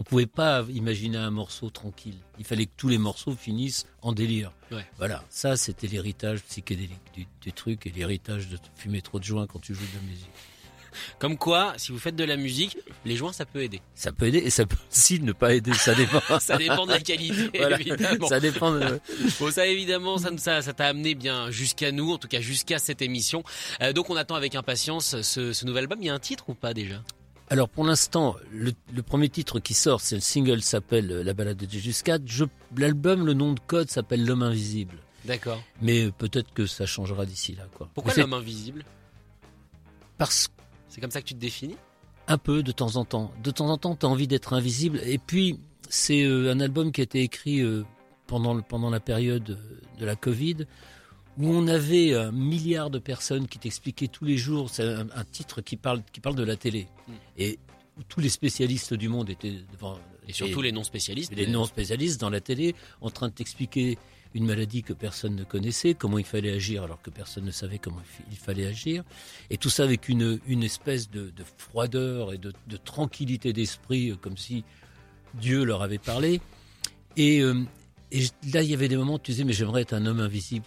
[0.00, 2.14] On pouvait pas imaginer un morceau tranquille.
[2.38, 4.52] Il fallait que tous les morceaux finissent en délire.
[4.70, 4.86] Ouais.
[4.96, 9.46] Voilà, ça c'était l'héritage psychédélique du, du truc et l'héritage de fumer trop de joints
[9.48, 10.30] quand tu joues de la musique.
[11.18, 13.80] Comme quoi, si vous faites de la musique, les joints, ça peut aider.
[13.94, 16.20] Ça peut aider et ça peut aussi ne pas aider, ça dépend.
[16.40, 17.78] Ça dépend de la qualité, Voilà.
[17.80, 18.28] évidemment.
[18.28, 19.00] Ça dépend de...
[19.40, 22.40] Bon, ça évidemment, ça nous- ça ça t'a amené bien jusqu'à nous, en tout cas
[22.40, 23.42] jusqu'à cette émission.
[23.82, 25.98] Euh, donc on attend avec impatience ce, ce nouvel album.
[26.00, 27.02] Il y a un titre ou pas déjà?
[27.50, 31.32] Alors pour l'instant, le, le premier titre qui sort, c'est le single s'appelle euh, La
[31.32, 32.22] balade de Jesus 4.
[32.26, 32.44] Je,
[32.76, 34.98] l'album, le nom de code s'appelle L'homme invisible.
[35.24, 35.62] D'accord.
[35.82, 37.88] Mais peut-être que ça changera d'ici là, quoi.
[37.94, 38.84] Pourquoi l'homme invisible?
[40.16, 40.48] Parce
[40.88, 41.76] C'est comme ça que tu te définis?
[42.30, 43.32] un peu de temps en temps.
[43.42, 45.00] De temps en temps, tu as envie d'être invisible.
[45.04, 45.58] Et puis,
[45.88, 47.84] c'est euh, un album qui a été écrit euh,
[48.26, 49.56] pendant, le- pendant la période
[49.98, 50.66] de la Covid,
[51.38, 54.70] où on avait un milliard de personnes qui t'expliquaient tous les jours.
[54.70, 56.88] C'est un, un titre qui parle, qui parle de la télé.
[57.06, 57.12] Mm.
[57.38, 57.58] Et
[57.96, 59.98] où tous les spécialistes du monde étaient devant.
[60.26, 61.34] Et surtout les non spécialistes.
[61.34, 63.98] les non spécialistes dans la télé en train de t'expliquer
[64.34, 67.78] une maladie que personne ne connaissait, comment il fallait agir alors que personne ne savait
[67.78, 69.02] comment il fallait agir.
[69.48, 74.10] Et tout ça avec une, une espèce de, de froideur et de, de tranquillité d'esprit,
[74.10, 74.64] euh, comme si
[75.34, 76.42] Dieu leur avait parlé.
[77.16, 77.64] Et, euh,
[78.10, 80.20] et là, il y avait des moments où tu disais, mais j'aimerais être un homme
[80.20, 80.64] invisible.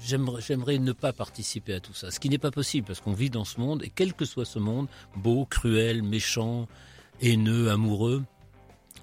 [0.00, 2.10] J'aimerais ne pas participer à tout ça.
[2.10, 4.44] Ce qui n'est pas possible, parce qu'on vit dans ce monde, et quel que soit
[4.44, 4.86] ce monde,
[5.16, 6.68] beau, cruel, méchant,
[7.22, 8.22] haineux, amoureux,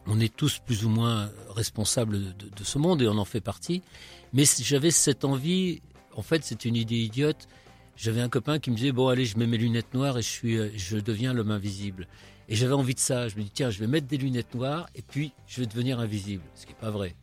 [0.05, 3.81] on est tous plus ou moins responsables de, ce monde et on en fait partie.
[4.33, 5.81] Mais j'avais cette envie,
[6.15, 7.47] en fait c'est une idée idiote,
[7.95, 10.27] j'avais un copain qui me disait, bon allez, je mets mes lunettes noires et je,
[10.27, 12.07] suis, euh, je deviens l'homme invisible.
[12.51, 14.87] Et j'avais envie de ça, je me dis, tiens, je vais mettre des lunettes noires
[14.95, 16.41] et puis je vais devenir invisible.
[16.55, 17.15] Ce qui n'est pas vrai.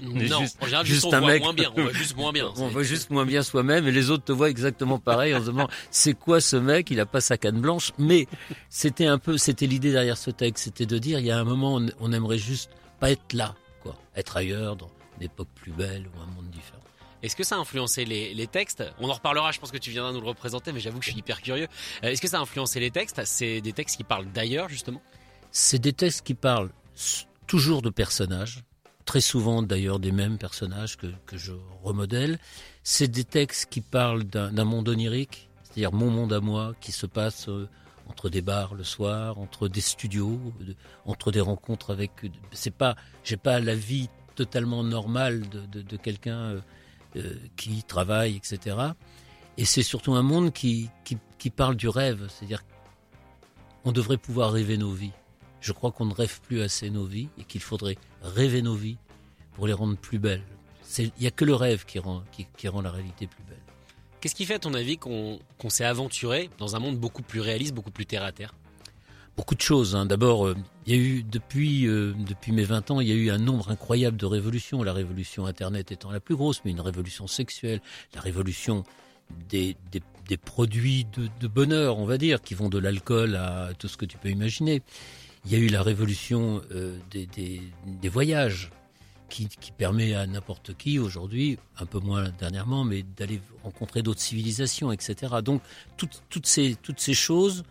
[0.00, 1.42] Non, juste- en général, juste on un voit mec.
[1.42, 1.70] moins bien.
[1.76, 2.46] On voit juste moins bien.
[2.56, 5.46] On voit juste moins bien soi-même et les autres te voient exactement pareil en se
[5.46, 6.90] demandant c'est quoi ce mec?
[6.90, 7.92] Il a pas sa canne blanche.
[7.98, 8.26] Mais
[8.68, 11.44] c'était un peu, c'était l'idée derrière ce texte, c'était de dire il y a un
[11.44, 15.70] moment on, on aimerait juste pas être là, quoi, être ailleurs dans une époque plus
[15.72, 16.81] belle ou un monde différent.
[17.22, 18.82] Est-ce que ça a influencé les, textes?
[18.98, 21.10] On en reparlera, je pense que tu viendras nous le représenter, mais j'avoue que je
[21.10, 21.68] suis hyper curieux.
[22.02, 23.20] Euh, Est-ce que ça a influencé les textes?
[23.24, 25.00] C'est des textes qui parlent d'ailleurs, justement?
[25.52, 26.70] C'est des textes qui parlent
[27.46, 28.64] toujours de personnages,
[29.04, 32.38] très souvent d'ailleurs des mêmes personnages que, que je remodèle.
[32.82, 37.06] C'est des textes qui parlent d'un monde onirique, c'est-à-dire mon monde à moi, qui se
[37.06, 37.68] passe euh,
[38.08, 40.74] entre des bars le soir, entre des studios, de-
[41.06, 42.10] entre des rencontres avec.
[42.50, 46.62] C'est pas, j'ai pas la vie totalement normale de- de quelqu'un
[47.16, 48.76] euh, qui travaille, etc.
[49.58, 52.64] Et c'est surtout un monde qui, qui, qui parle du rêve, c'est-à-dire
[53.84, 55.12] on devrait pouvoir rêver nos vies.
[55.60, 58.98] Je crois qu'on ne rêve plus assez nos vies et qu'il faudrait rêver nos vies
[59.54, 60.44] pour les rendre plus belles.
[60.98, 63.62] Il n'y a que le rêve qui rend, qui, qui rend la réalité plus belle.
[64.20, 67.40] Qu'est-ce qui fait, à ton avis, qu'on qu'on s'est aventuré dans un monde beaucoup plus
[67.40, 68.54] réaliste, beaucoup plus terre à terre?
[69.36, 69.96] Beaucoup de choses.
[69.96, 70.04] hein.
[70.04, 72.14] D'abord, euh, il y a eu depuis euh,
[72.48, 74.82] mes 20 ans, il y a eu un nombre incroyable de révolutions.
[74.82, 77.80] La révolution Internet étant la plus grosse, mais une révolution sexuelle,
[78.14, 78.84] la révolution
[79.48, 79.76] des,
[80.44, 81.06] produits
[81.40, 84.28] de, bonheur, on va dire, qui vont de l'alcool à tout ce que tu peux
[84.28, 84.82] imaginer.
[85.46, 88.70] Il y a eu la révolution euh, des, voyages,
[89.30, 94.92] qui, permet à n'importe qui aujourd'hui, un peu moins dernièrement, mais d'aller rencontrer d'autres civilisations,
[94.92, 95.36] etc.
[95.42, 95.62] Donc
[95.96, 97.64] toutes ces choses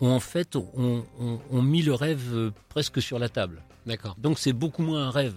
[0.00, 3.62] ont en fait ont, ont- ont mis le rêve euh, presque sur la table.
[3.86, 4.14] D'accord.
[4.18, 5.34] Donc c'est beaucoup moins un rêve.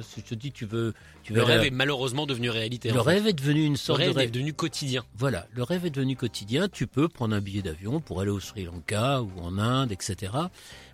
[0.00, 2.88] Si je te dis tu veux, tu Le rêve est malheureusement devenu réalité.
[2.88, 3.00] le fait.
[3.10, 4.30] rêve est devenu une Le sorte de rêve est rêve.
[4.30, 5.04] devenu quotidien.
[5.14, 6.68] Voilà, le rêve est devenu quotidien.
[6.70, 10.32] Tu peux prendre un billet d'avion pour aller au Sri Lanka ou en Inde, etc.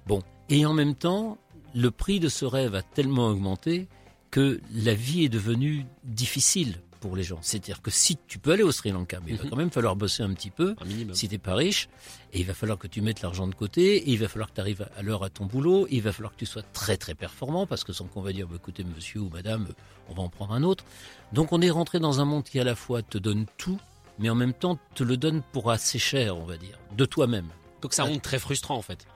[0.08, 1.38] Bon, et en même temps,
[1.76, 3.86] le prix de ce rêve a tellement augmenté
[4.32, 7.38] que la vie est devenue difficile pour les gens.
[7.42, 9.50] C'est-à-dire que si tu peux aller au Sri Lanka, mais il va Mhm.
[9.50, 11.14] quand même falloir bosser un petit peu Un minimum.
[11.14, 11.88] si t'es pas riche,
[12.32, 14.54] et il va falloir que tu mettes l'argent de côté, et il va falloir que
[14.54, 16.96] tu arrives à l'heure à ton boulot, et il va falloir que tu sois très
[16.96, 19.74] très performant, parce que sans qu'on va dire, bah, écoutez monsieur ou madame, euh,
[20.08, 20.84] on va en prendre un autre.
[21.32, 23.78] Donc on est rentré dans un monde qui à la fois te donne tout,
[24.18, 27.48] mais en même temps te le donne pour assez cher, on va dire, de toi-même.
[27.82, 29.06] Donc c'est un monde très frustrant en fait.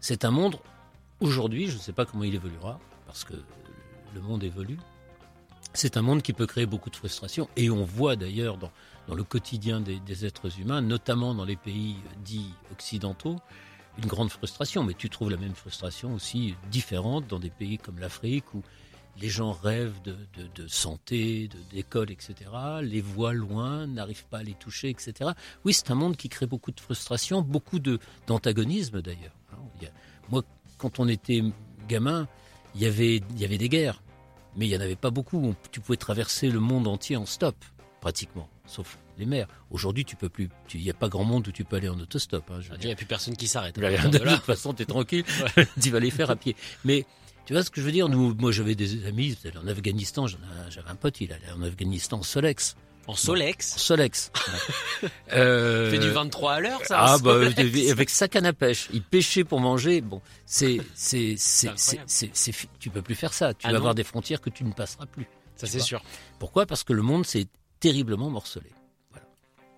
[0.00, 0.56] C'est un monde,
[1.20, 3.34] aujourd'hui, je ne sais pas comment il évoluera, parce que
[4.14, 4.78] le monde évolue.
[5.80, 7.48] C'est un monde qui peut créer beaucoup de frustration.
[7.54, 8.72] Et on voit d'ailleurs dans,
[9.14, 13.36] le quotidien des, êtres humains, notamment dans les pays dits occidentaux,
[13.96, 14.82] une grande frustration.
[14.82, 18.64] Mais tu trouves la même frustration aussi différente dans des pays comme l'Afrique où
[19.20, 20.16] les gens rêvent de,
[20.52, 22.34] de, santé, d'école, etc.
[22.82, 25.30] Les voient loin, n'arrivent pas à les toucher, etc.
[25.64, 27.78] Oui, c'est un monde qui crée beaucoup de frustration, beaucoup
[28.26, 29.36] d'antagonisme d'ailleurs.
[29.52, 29.86] hein.
[30.28, 30.42] Moi,
[30.76, 31.44] quand on était
[31.88, 32.26] gamin,
[32.74, 34.02] il y avait, il y avait des guerres,
[34.58, 35.54] mais il n'y en avait pas beaucoup.
[35.72, 37.56] Tu pouvais traverser le monde entier en stop,
[38.02, 39.46] pratiquement, sauf les mers.
[39.70, 40.50] Aujourd'hui, tu peux plus.
[40.66, 42.44] tu- Il n'y a pas grand monde où tu peux aller en autostop.
[42.50, 43.76] hein, je Déjà, il n'y a plus personne qui s'arrête.
[43.76, 45.24] De, de toute façon, t'es tranquille,
[45.80, 46.54] tu vas les faire à pied.
[46.84, 47.06] Mais
[47.46, 48.08] tu vois ce que je veux dire?
[48.08, 50.26] Nous, moi, j'avais des amis en Afghanistan.
[50.26, 52.76] J'avais un pote, il allait en Afghanistan en Solex.
[53.08, 54.30] En Solex, En Solex.
[55.32, 55.90] euh...
[55.90, 56.98] il fait du 23 à l'heure, ça.
[57.00, 57.40] Ah bah
[57.90, 60.02] avec sa canne à pêche, il pêchait pour manger.
[60.02, 61.70] Bon, c'est c'est c'est
[62.06, 63.54] c'est tu peux plus faire ça.
[63.54, 63.78] Tu Ah vas non.
[63.78, 65.26] avoir des frontières que tu ne passeras plus.
[65.56, 66.02] Ça c'est sûr.
[66.38, 66.66] Pourquoi?
[66.66, 67.46] Parce que le monde s'est
[67.80, 68.70] terriblement morcelé.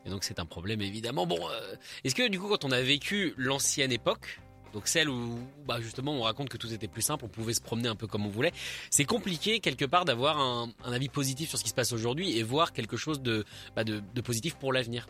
[0.05, 1.25] Et donc c'est un problème évidemment.
[1.27, 4.41] Bon, euh, est-ce que du coup quand on a vécu l'ancienne époque,
[4.73, 7.61] donc celle où bah justement on raconte que tout était plus simple, on pouvait se
[7.61, 8.53] promener un peu comme on voulait,
[8.91, 12.43] c'est compliqué quelque part d'avoir un, avis positif sur ce qui se passe aujourd'hui et
[12.43, 13.83] voir quelque chose de, bah,
[14.25, 15.09] positif pour l'avenir.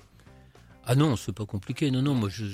[0.84, 1.90] Ah non, c'est pas compliqué.
[1.90, 2.44] Non, non, moi je,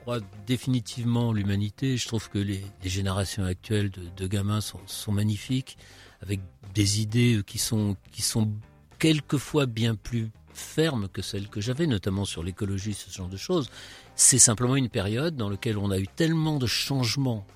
[0.00, 1.96] crois définitivement en l'humanité.
[1.96, 5.76] Je trouve que les, générations actuelles de, gamins sont, sont magnifiques,
[6.22, 6.40] avec
[6.74, 8.50] des idées qui sont, qui sont
[8.98, 13.70] quelquefois bien plus fermes que celles que j'avais, notamment sur l'écologie, ce genre de choses.
[14.16, 17.46] C'est simplement une période dans laquelle on a eu tellement de changements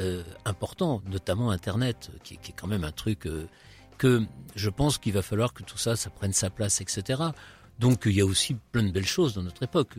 [0.00, 3.46] euh, importants, notamment Internet, qui, qui est quand même un truc euh,
[3.98, 4.22] que
[4.56, 7.20] je pense qu'il va falloir que tout ça, ça prenne sa place, etc.
[7.78, 9.94] Donc il y a aussi plein de belles choses dans notre époque.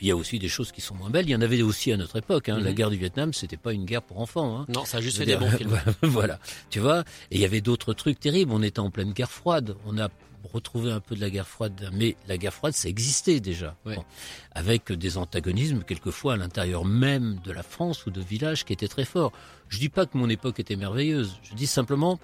[0.00, 1.26] Il y a aussi des choses qui sont moins belles.
[1.26, 2.50] Il y en avait aussi à notre époque.
[2.50, 2.58] Hein.
[2.60, 2.74] La Mhm.
[2.76, 4.58] guerre du Vietnam, c'était pas une guerre pour enfants.
[4.60, 4.66] Hein.
[4.68, 5.80] Non, ça a juste fait des bons films.
[6.02, 7.00] voilà, tu vois?
[7.30, 8.52] Et il y avait d'autres trucs terribles.
[8.52, 9.74] On était en pleine guerre froide.
[9.86, 10.10] On a
[10.46, 13.76] retrouvé un peu de la guerre froide, mais la guerre froide, ça existait déjà.
[13.84, 14.04] Bon.
[14.52, 18.88] Avec des antagonismes, quelquefois à l'intérieur même de la France ou de villages qui étaient
[18.88, 19.32] très forts.
[19.68, 21.38] Je dis pas que mon époque était merveilleuse.
[21.42, 22.18] Je dis simplement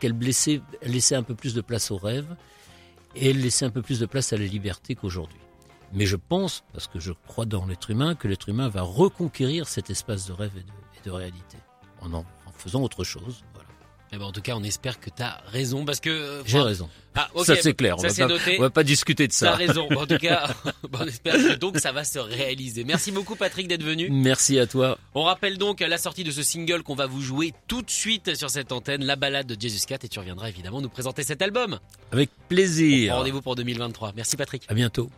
[0.00, 2.36] qu'elle blessait, laissait un peu plus de place aux rêves
[3.14, 5.40] et elle laissait un peu plus de place à la liberté qu'aujourd'hui.
[5.92, 9.66] Mais je pense, parce que je crois dans l'être humain, que l'être humain va reconquérir
[9.66, 11.56] cet espace de rêve et de, et de réalité
[12.02, 12.24] en
[12.56, 13.44] faisant autre chose.
[14.12, 16.08] Eh ben, en tout cas, on espère que tu as raison parce que.
[16.10, 16.88] euh, J'ai raison.
[17.14, 17.96] Ah, ça c'est clair.
[17.98, 18.56] On va, pas, noté.
[18.58, 19.54] on va pas discuter de T'as ça.
[19.56, 19.88] raison.
[19.96, 20.48] En tout cas,
[20.92, 22.84] on espère que donc ça va se réaliser.
[22.84, 24.08] Merci beaucoup Patrick d'être venu.
[24.10, 24.98] Merci à toi.
[25.14, 28.36] On rappelle donc la sortie de ce single qu'on va vous jouer tout de suite
[28.36, 31.42] sur cette antenne, la balade de Jesus Cat, et tu reviendras évidemment nous présenter cet
[31.42, 31.78] album.
[32.12, 33.16] Avec plaisir.
[33.16, 34.12] Rendez-vous pour 2023.
[34.14, 34.62] Merci Patrick.
[34.68, 35.10] À bientôt.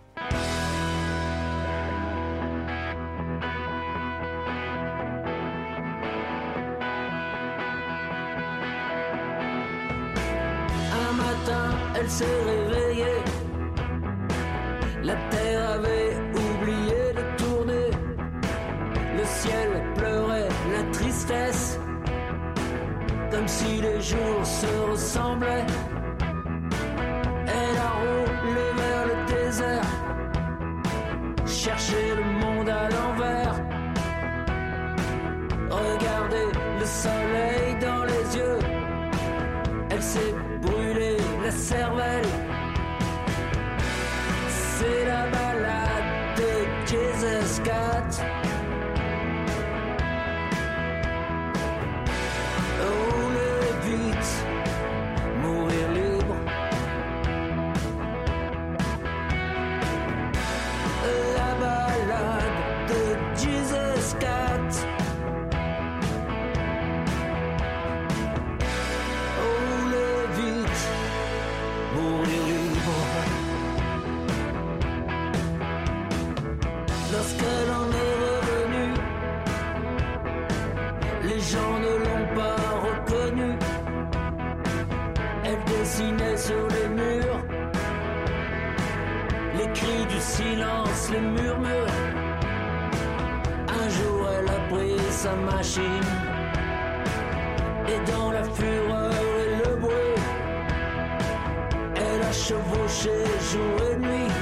[103.61, 104.33] Chevauché jour et nuit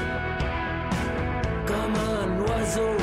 [1.66, 2.97] comme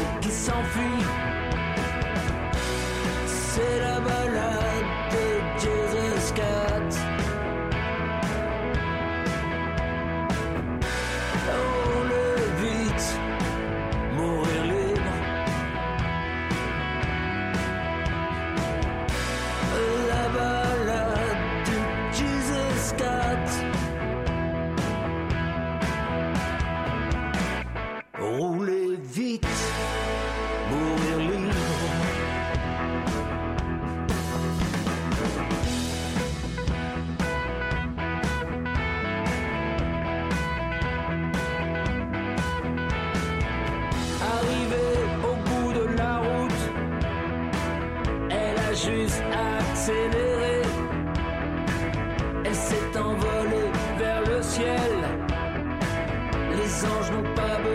[56.52, 57.75] Les anges n'ont pas besoin